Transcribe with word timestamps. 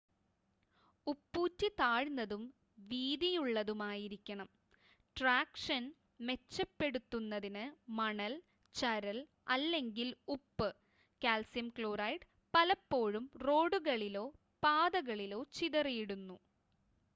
ഉപ്പൂറ്റി 1.07 1.67
താഴ്ന്നതും 1.79 2.43
വീതിയുള്ളതുമായിരിക്കണം. 2.87 4.49
ട്രാക്ഷൻ 5.15 5.83
മെച്ചപ്പെടുത്തുന്നതിന് 6.19 7.65
മണൽ 7.99 8.33
ചരൽ 8.75 9.19
അല്ലെങ്കിൽ 9.47 10.17
ഉപ്പ് 10.27 10.69
കാൽസ്യം 11.21 11.69
ക്ലോറൈഡ് 11.77 12.27
പലപ്പോഴും 12.53 13.27
റോഡുകളിലോ 13.47 14.25
പാതകളിലോ 14.63 15.41
ചിതറിയിടുന്നു 15.53 16.37